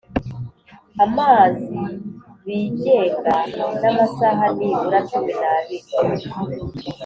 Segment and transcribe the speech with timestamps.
[1.05, 1.79] Amazi
[2.45, 3.35] bigenga
[3.79, 5.91] n amasaha nibura cumi n abiri